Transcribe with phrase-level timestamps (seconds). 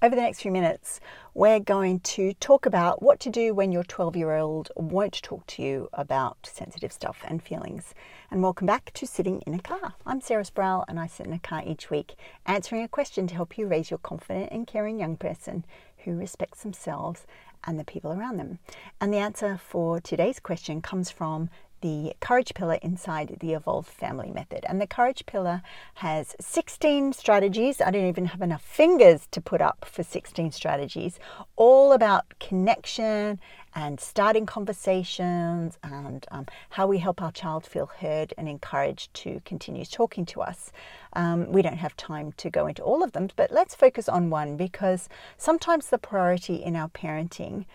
[0.00, 1.00] over the next few minutes,
[1.34, 5.44] we're going to talk about what to do when your 12 year old won't talk
[5.48, 7.94] to you about sensitive stuff and feelings.
[8.30, 9.94] And welcome back to Sitting in a Car.
[10.06, 12.14] I'm Sarah Sproul, and I sit in a car each week
[12.46, 15.64] answering a question to help you raise your confident and caring young person
[16.04, 17.26] who respects themselves
[17.64, 18.60] and the people around them.
[19.00, 24.30] And the answer for today's question comes from the Courage Pillar inside the Evolved Family
[24.30, 24.64] Method.
[24.68, 25.62] And the Courage Pillar
[25.94, 27.80] has 16 strategies.
[27.80, 31.18] I don't even have enough fingers to put up for 16 strategies,
[31.56, 33.40] all about connection
[33.74, 39.40] and starting conversations and um, how we help our child feel heard and encouraged to
[39.44, 40.72] continue talking to us.
[41.12, 44.30] Um, we don't have time to go into all of them, but let's focus on
[44.30, 47.66] one because sometimes the priority in our parenting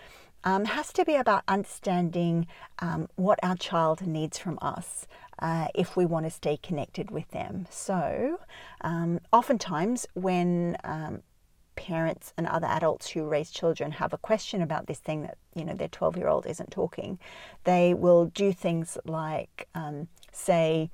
[0.44, 2.48] um, has to be about understanding
[2.80, 5.08] um, what our child needs from us.
[5.40, 7.66] Uh, if we want to stay connected with them.
[7.70, 8.40] So,
[8.82, 11.24] um, oftentimes, when um,
[11.76, 15.66] parents and other adults who raise children have a question about this thing that you
[15.66, 17.20] know their 12 year old isn't talking,
[17.64, 20.90] they will do things like um, say,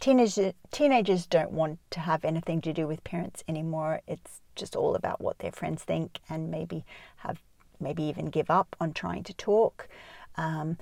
[0.00, 4.00] teenagers teenagers don't want to have anything to do with parents anymore.
[4.06, 6.84] It's just all about what their friends think, and maybe
[7.18, 7.40] have
[7.80, 9.88] maybe even give up on trying to talk.
[10.36, 10.78] Um,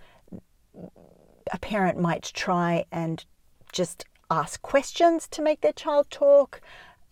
[1.52, 3.24] a parent might try and
[3.72, 6.60] just ask questions to make their child talk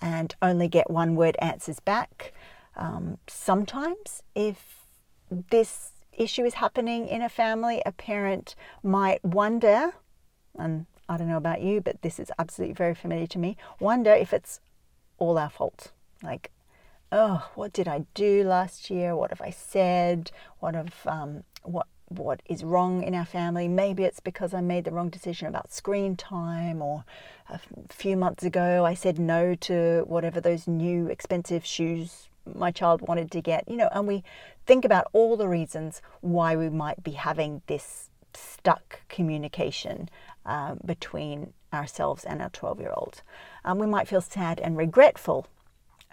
[0.00, 2.32] and only get one word answers back.
[2.76, 4.86] Um, sometimes, if
[5.30, 9.92] this issue is happening in a family, a parent might wonder,
[10.58, 14.12] and I don't know about you, but this is absolutely very familiar to me, wonder
[14.12, 14.60] if it's
[15.18, 15.92] all our fault.
[16.22, 16.50] Like,
[17.14, 19.14] oh, what did I do last year?
[19.16, 20.32] What have I said?
[20.58, 23.68] What have um, what what is wrong in our family?
[23.68, 27.04] Maybe it's because I made the wrong decision about screen time, or
[27.48, 33.00] a few months ago I said no to whatever those new expensive shoes my child
[33.00, 33.68] wanted to get.
[33.68, 34.24] You know, and we
[34.66, 40.08] think about all the reasons why we might be having this stuck communication
[40.44, 43.22] uh, between ourselves and our 12 year old.
[43.64, 45.46] Um, we might feel sad and regretful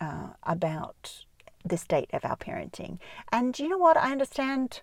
[0.01, 1.23] uh, about
[1.63, 2.97] the state of our parenting.
[3.31, 3.95] And you know what?
[3.95, 4.81] I understand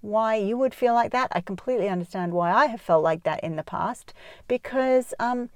[0.00, 1.28] why you would feel like that.
[1.32, 4.12] I completely understand why I have felt like that in the past
[4.48, 5.50] because um,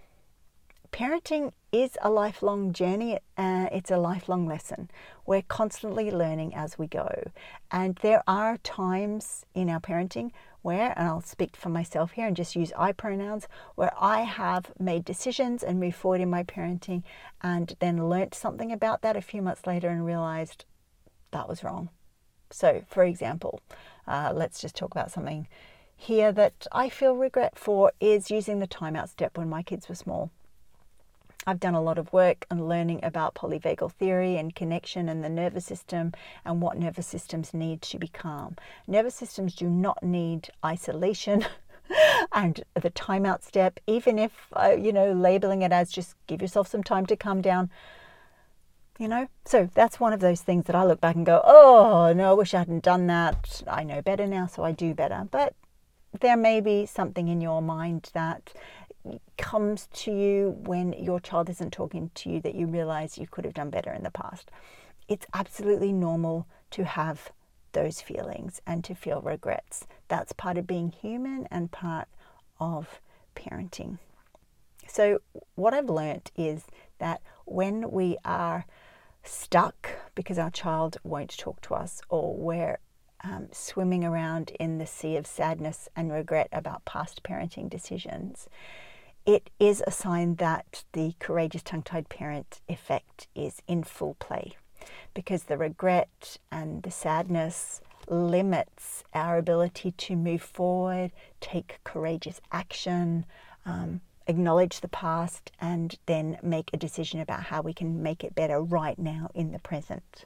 [0.92, 3.18] parenting is a lifelong journey.
[3.36, 4.90] Uh, it's a lifelong lesson.
[5.26, 7.30] We're constantly learning as we go.
[7.70, 10.32] And there are times in our parenting
[10.62, 14.72] where, and I'll speak for myself here and just use I pronouns, where I have
[14.78, 17.02] made decisions and moved forward in my parenting
[17.42, 20.64] and then learnt something about that a few months later and realized
[21.30, 21.88] that was wrong.
[22.50, 23.60] So, for example,
[24.06, 25.46] uh, let's just talk about something
[25.96, 29.94] here that I feel regret for is using the timeout step when my kids were
[29.94, 30.30] small.
[31.46, 35.28] I've done a lot of work on learning about polyvagal theory and connection and the
[35.30, 36.12] nervous system
[36.44, 38.56] and what nervous systems need to be calm.
[38.86, 41.46] Nervous systems do not need isolation
[42.32, 46.68] and the timeout step, even if, uh, you know, labeling it as just give yourself
[46.68, 47.70] some time to calm down.
[48.98, 52.12] You know, so that's one of those things that I look back and go, oh,
[52.14, 53.62] no, I wish I hadn't done that.
[53.66, 55.26] I know better now, so I do better.
[55.30, 55.54] But
[56.20, 58.52] there may be something in your mind that
[59.38, 63.44] comes to you when your child isn't talking to you that you realize you could
[63.44, 64.50] have done better in the past.
[65.08, 67.32] It's absolutely normal to have
[67.72, 69.86] those feelings and to feel regrets.
[70.08, 72.08] That's part of being human and part
[72.58, 73.00] of
[73.34, 73.98] parenting.
[74.86, 75.20] So,
[75.54, 76.64] what I've learned is
[76.98, 78.66] that when we are
[79.22, 82.78] stuck because our child won't talk to us or we're
[83.22, 88.48] um, swimming around in the sea of sadness and regret about past parenting decisions,
[89.34, 94.56] it is a sign that the courageous tongue tied parent effect is in full play
[95.14, 103.24] because the regret and the sadness limits our ability to move forward, take courageous action,
[103.64, 108.34] um, acknowledge the past, and then make a decision about how we can make it
[108.34, 110.24] better right now in the present.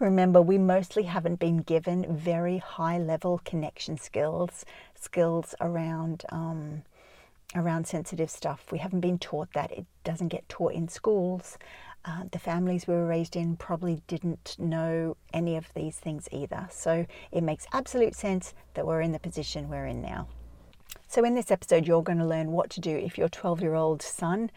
[0.00, 4.64] Remember, we mostly haven't been given very high level connection skills,
[4.96, 6.82] skills around um,
[7.54, 8.72] around sensitive stuff.
[8.72, 9.70] We haven't been taught that.
[9.70, 11.58] It doesn't get taught in schools.
[12.04, 16.68] Uh, the families we were raised in probably didn't know any of these things either.
[16.70, 20.28] So it makes absolute sense that we're in the position we're in now.
[21.08, 23.74] So, in this episode, you're going to learn what to do if your 12 year
[23.74, 24.50] old son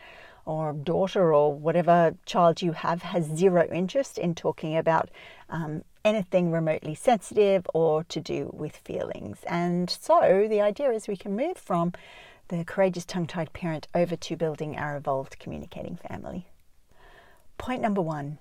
[0.45, 5.09] or daughter or whatever child you have has zero interest in talking about
[5.49, 9.39] um, anything remotely sensitive or to do with feelings.
[9.45, 11.93] And so, the idea is we can move from
[12.49, 16.47] the courageous tongue tied parent over to building our evolved communicating family.
[17.57, 18.37] Point number one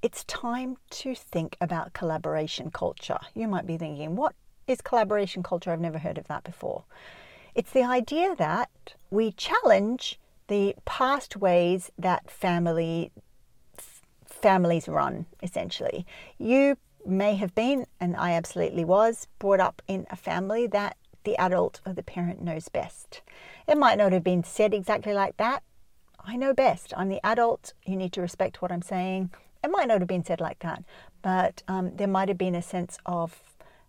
[0.00, 3.18] it's time to think about collaboration culture.
[3.34, 4.34] You might be thinking, what
[4.68, 5.72] is collaboration culture?
[5.72, 6.84] I've never heard of that before.
[7.54, 8.70] It's the idea that
[9.10, 13.10] we challenge the past ways that family
[14.24, 16.06] families run essentially.
[16.38, 20.96] You may have been, and I absolutely was, brought up in a family that
[21.28, 23.20] the adult or the parent knows best.
[23.66, 25.62] It might not have been said exactly like that.
[26.18, 26.94] I know best.
[26.96, 27.74] I'm the adult.
[27.84, 29.30] You need to respect what I'm saying.
[29.62, 30.84] It might not have been said like that,
[31.20, 33.38] but um, there might have been a sense of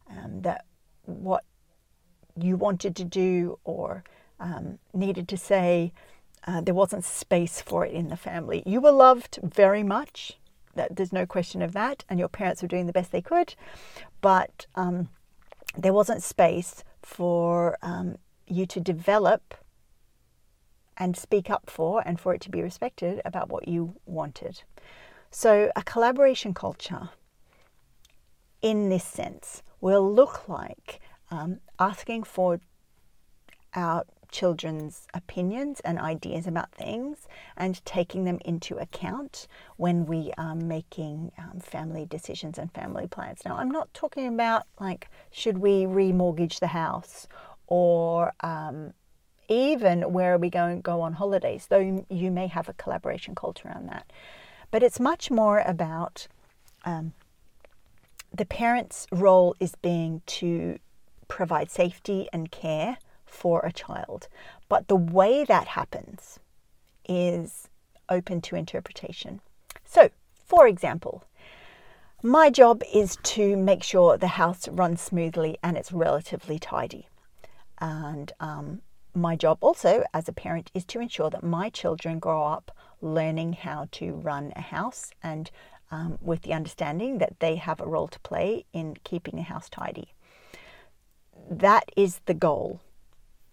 [0.09, 0.65] um, that
[1.05, 1.45] what
[2.35, 4.03] you wanted to do or
[4.39, 5.93] um, needed to say,
[6.45, 8.63] uh, there wasn't space for it in the family.
[8.65, 10.37] You were loved very much.
[10.75, 13.55] That, there's no question of that, and your parents were doing the best they could,
[14.21, 15.09] but um,
[15.77, 19.55] there wasn't space for um, you to develop
[20.95, 24.61] and speak up for, and for it to be respected about what you wanted.
[25.31, 27.09] So, a collaboration culture
[28.61, 30.99] in this sense will look like
[31.31, 32.59] um, asking for
[33.73, 37.27] our children's opinions and ideas about things
[37.57, 39.47] and taking them into account
[39.77, 43.41] when we are making um, family decisions and family plans.
[43.45, 47.27] Now, I'm not talking about like, should we remortgage the house
[47.67, 48.93] or um,
[49.49, 53.67] even where are we going go on holidays, though you may have a collaboration culture
[53.67, 54.11] around that.
[54.71, 56.27] But it's much more about
[56.85, 57.13] um,
[58.33, 60.77] the parent's role is being to
[61.27, 62.97] provide safety and care
[63.29, 64.27] for a child.
[64.67, 66.39] But the way that happens
[67.07, 67.69] is
[68.09, 69.41] open to interpretation.
[69.85, 70.09] So,
[70.45, 71.23] for example,
[72.21, 77.07] my job is to make sure the house runs smoothly and it's relatively tidy.
[77.79, 78.81] And um,
[79.13, 83.53] my job also as a parent is to ensure that my children grow up learning
[83.53, 85.49] how to run a house and
[85.91, 89.69] um, with the understanding that they have a role to play in keeping a house
[89.69, 90.13] tidy.
[91.49, 92.81] That is the goal.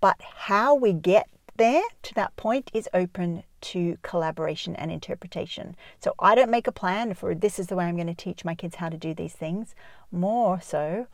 [0.01, 5.77] But how we get there to that point is open to collaboration and interpretation.
[6.01, 8.45] So I don't make a plan for this is the way I'm going to teach
[8.45, 9.75] my kids how to do these things.
[10.13, 11.07] More so,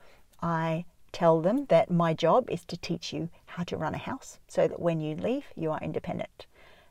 [0.43, 4.39] I tell them that my job is to teach you how to run a house
[4.49, 6.47] so that when you leave, you are independent.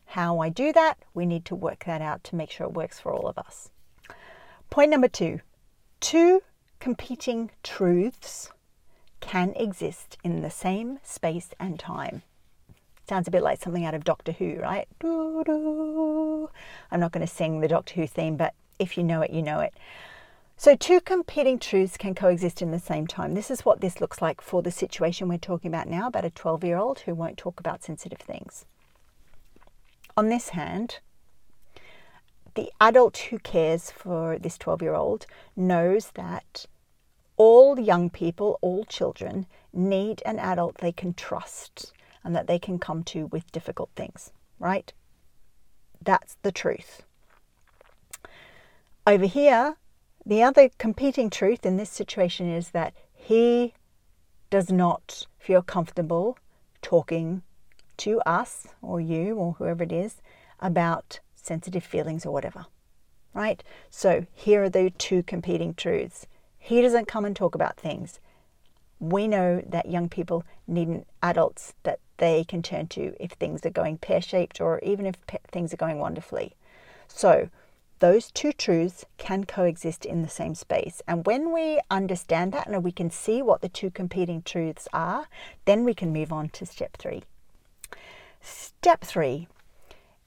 [0.06, 3.00] How I do that, we need to work that out to make sure it works
[3.00, 3.70] for all of us.
[4.70, 5.42] Point number two
[6.00, 6.42] two
[6.80, 8.50] competing truths
[9.22, 12.24] can exist in the same space and time.
[13.08, 14.88] Sounds a bit like something out of Doctor Who, right?
[15.04, 19.42] I'm not going to sing the Doctor Who theme, but if you know it, you
[19.42, 19.74] know it.
[20.58, 23.34] So, two competing truths can coexist in the same time.
[23.34, 26.30] This is what this looks like for the situation we're talking about now about a
[26.30, 28.66] 12 year old who won't talk about sensitive things.
[30.16, 31.00] On this hand,
[32.54, 35.26] the adult who cares for this 12 year old
[35.56, 36.66] knows that
[37.42, 41.92] all young people, all children, need an adult they can trust
[42.24, 44.94] and that they can come to with difficult things, right?
[46.00, 47.02] That's the truth.
[49.08, 49.78] Over here,
[50.24, 53.74] the other competing truth in this situation is that he
[54.52, 56.38] does not feel comfortable
[56.84, 57.42] talking
[57.98, 60.22] to us or you or whoever it is
[60.60, 62.68] about sensitive feelings or whatever.
[63.34, 63.64] Right?
[63.90, 66.28] So here are the two competing truths.
[66.64, 68.20] He doesn't come and talk about things.
[69.00, 73.72] We know that young people need adults that they can turn to if things are
[73.72, 75.16] going pear shaped or even if
[75.52, 76.56] things are going wonderfully.
[77.08, 77.50] So
[77.98, 81.02] those two truths can coexist in the same space.
[81.08, 85.28] And when we understand that and we can see what the two competing truths are,
[85.66, 87.24] then we can move on to step three.
[88.40, 89.48] Step three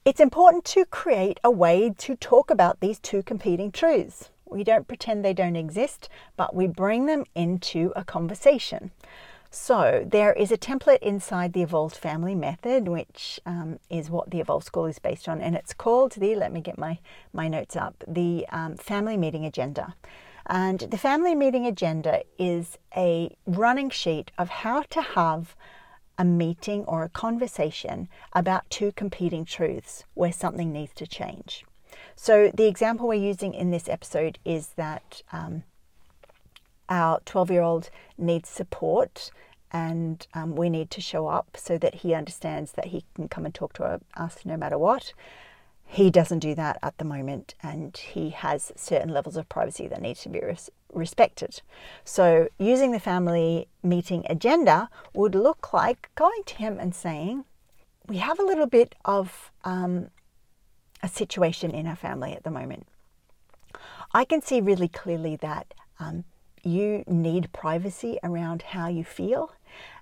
[0.05, 4.29] it's important to create a way to talk about these two competing truths.
[4.45, 8.91] We don't pretend they don't exist, but we bring them into a conversation.
[9.51, 14.41] So there is a template inside the Evolved Family Method, which um, is what the
[14.41, 16.99] Evolved School is based on, and it's called the, let me get my,
[17.31, 19.95] my notes up, the um, Family Meeting Agenda.
[20.47, 25.55] And the Family Meeting Agenda is a running sheet of how to have
[26.17, 31.65] a meeting or a conversation about two competing truths where something needs to change.
[32.15, 35.63] So the example we're using in this episode is that um,
[36.89, 39.31] our 12 year old needs support
[39.71, 43.45] and um, we need to show up so that he understands that he can come
[43.45, 45.13] and talk to us no matter what.
[45.85, 50.01] He doesn't do that at the moment, and he has certain levels of privacy that
[50.01, 51.61] need to be res- respected.
[52.03, 57.45] So, using the family meeting agenda would look like going to him and saying,
[58.07, 60.09] We have a little bit of um,
[61.05, 62.87] a situation in our family at the moment.
[64.11, 66.23] I can see really clearly that um,
[66.63, 69.51] you need privacy around how you feel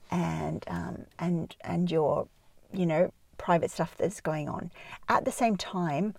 [0.10, 2.28] and um, and and your
[2.72, 4.72] you know private stuff that's going on.
[5.10, 6.16] At the same time,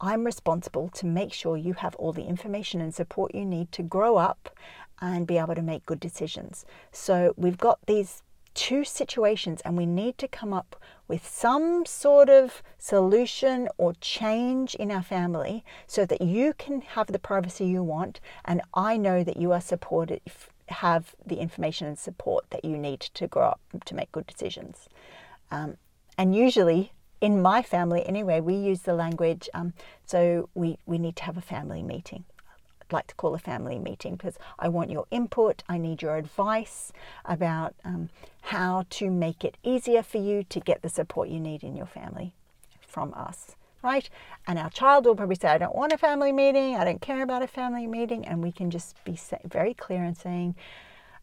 [0.00, 3.82] I'm responsible to make sure you have all the information and support you need to
[3.82, 4.50] grow up
[5.00, 6.66] and be able to make good decisions.
[6.92, 10.76] So we've got these two situations and we need to come up
[11.08, 17.08] with some sort of solution or change in our family so that you can have
[17.08, 20.20] the privacy you want and I know that you are supported
[20.68, 24.88] have the information and support that you need to grow up to make good decisions.
[25.50, 25.76] Um,
[26.18, 29.72] and usually in my family anyway, we use the language, um,
[30.04, 32.24] so we, we need to have a family meeting.
[32.88, 35.62] I'd like to call a family meeting because I want your input.
[35.68, 36.92] I need your advice
[37.24, 38.10] about um,
[38.42, 41.86] how to make it easier for you to get the support you need in your
[41.86, 42.32] family
[42.80, 44.08] from us, right?
[44.46, 46.76] And our child will probably say, I don't want a family meeting.
[46.76, 48.26] I don't care about a family meeting.
[48.26, 50.54] And we can just be very clear in saying,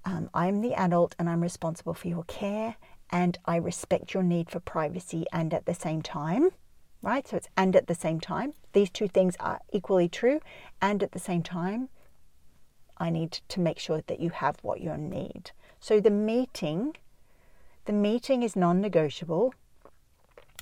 [0.05, 2.75] um, I'm the adult and I'm responsible for your care
[3.10, 6.50] and I respect your need for privacy and at the same time
[7.03, 7.27] right?
[7.27, 8.53] So it's and at the same time.
[8.74, 10.42] These two things are equally true.
[10.82, 11.89] And at the same time,
[12.98, 15.51] I need to make sure that you have what you need.
[15.80, 16.96] So the meeting,
[17.86, 19.53] the meeting is non negotiable.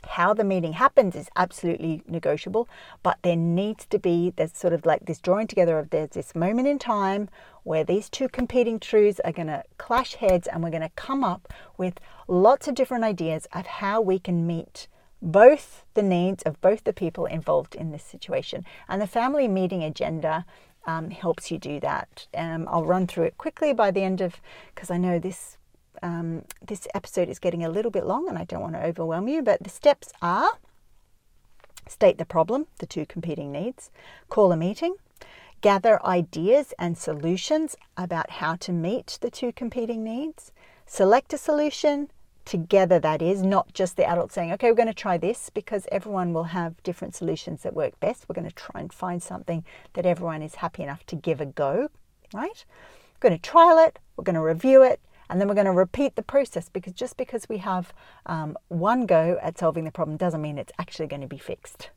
[0.04, 2.68] How the meeting happens is absolutely negotiable,
[3.04, 6.34] but there needs to be there's sort of like this drawing together of there's this
[6.34, 7.30] moment in time
[7.64, 11.24] where these two competing truths are going to clash heads and we're going to come
[11.24, 14.88] up with lots of different ideas of how we can meet
[15.22, 18.66] both the needs of both the people involved in this situation.
[18.88, 20.46] And the family meeting agenda
[20.86, 22.28] um, helps you do that.
[22.36, 24.42] Um, I'll run through it quickly by the end of,
[24.74, 25.58] because I know this
[26.04, 29.28] um, this episode is getting a little bit long and I don't want to overwhelm
[29.28, 29.44] you.
[29.44, 30.58] But the steps are:
[31.88, 33.92] state the problem, the two competing needs,
[34.28, 34.96] call a meeting,
[35.62, 40.52] gather ideas and solutions about how to meet the two competing needs,
[40.88, 42.10] select a solution,
[42.46, 45.88] together that is not just the adult saying okay we're going to try this because
[45.92, 48.26] everyone will have different solutions that work best.
[48.28, 51.46] We're going to try and find something that everyone is happy enough to give a
[51.46, 51.90] go
[52.34, 52.66] right?
[53.16, 55.72] We're going to trial it we're going to review it and then we're going to
[55.72, 57.94] repeat the process because just because we have
[58.26, 61.90] um, one go at solving the problem doesn't mean it's actually going to be fixed.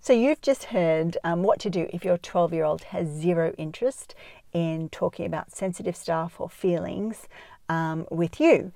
[0.00, 3.52] So you've just heard um, what to do if your 12 year old has zero
[3.58, 4.14] interest
[4.52, 7.28] in talking about sensitive stuff or feelings
[7.68, 8.72] um, with you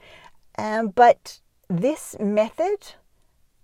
[0.58, 2.94] um, but this method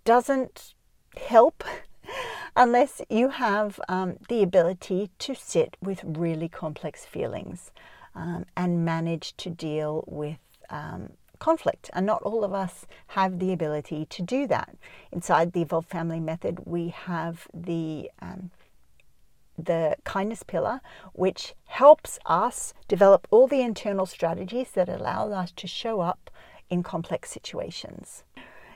[0.04, 0.74] doesn't
[1.16, 1.64] help
[2.56, 7.70] unless you have um, the ability to sit with really complex feelings
[8.14, 10.38] um, and manage to deal with
[10.70, 11.90] um, conflict.
[11.92, 14.76] And not all of us have the ability to do that.
[15.12, 18.50] Inside the Evolved Family Method, we have the um,
[19.60, 20.80] the kindness pillar,
[21.14, 26.30] which helps us develop all the internal strategies that allow us to show up
[26.70, 28.24] in complex situations.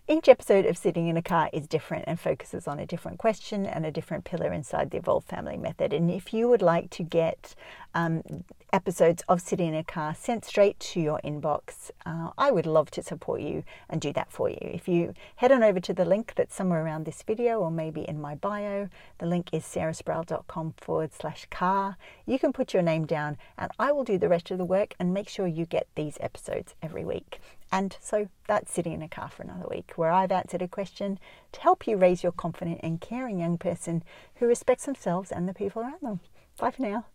[0.09, 3.65] Each episode of Sitting in a Car is different and focuses on a different question
[3.65, 5.93] and a different pillar inside the Evolved Family Method.
[5.93, 7.55] And if you would like to get
[7.95, 8.25] um,
[8.73, 12.91] episodes of Sitting in a Car sent straight to your inbox, uh, I would love
[12.91, 14.59] to support you and do that for you.
[14.61, 18.01] If you head on over to the link that's somewhere around this video or maybe
[18.01, 21.97] in my bio, the link is sarahsproul.com forward slash car.
[22.27, 24.95] You can put your name down and I will do the rest of the work
[24.99, 27.39] and make sure you get these episodes every week.
[27.75, 31.19] And so that's sitting in a car for another week, where I've answered a question
[31.53, 34.05] to help you raise your confident and caring young person
[34.37, 36.21] who respects themselves and the people around them.
[36.59, 37.07] Bye for now.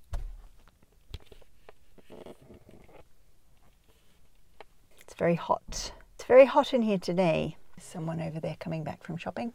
[5.00, 5.94] It's very hot.
[6.16, 7.58] It's very hot in here today.
[7.80, 9.54] Someone over there coming back from shopping.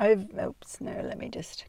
[0.00, 1.66] Oh, oops, no, let me just